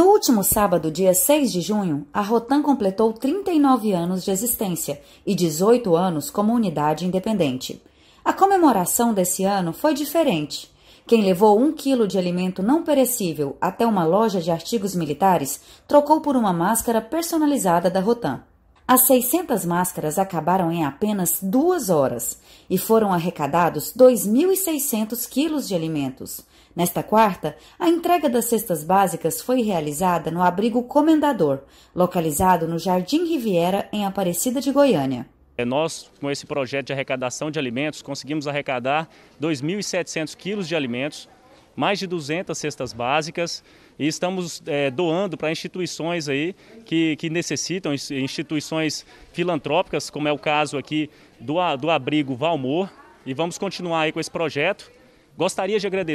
[0.00, 5.34] No último sábado, dia 6 de junho, a Rotan completou 39 anos de existência e
[5.34, 7.82] 18 anos como unidade independente.
[8.24, 10.72] A comemoração desse ano foi diferente.
[11.06, 16.22] Quem levou um quilo de alimento não perecível até uma loja de artigos militares trocou
[16.22, 18.40] por uma máscara personalizada da Rotan.
[18.88, 22.40] As 600 máscaras acabaram em apenas duas horas
[22.70, 26.40] e foram arrecadados 2.600 quilos de alimentos.
[26.74, 31.60] Nesta quarta, a entrega das cestas básicas foi realizada no abrigo Comendador,
[31.94, 35.26] localizado no Jardim Riviera, em Aparecida de Goiânia.
[35.58, 39.08] É, nós, com esse projeto de arrecadação de alimentos, conseguimos arrecadar
[39.42, 41.28] 2.700 quilos de alimentos,
[41.76, 43.62] mais de 200 cestas básicas
[43.98, 46.54] e estamos é, doando para instituições aí
[46.86, 52.90] que, que necessitam, instituições filantrópicas, como é o caso aqui do, do abrigo Valmor,
[53.26, 54.90] e vamos continuar aí com esse projeto.
[55.36, 56.08] Gostaria de agradecer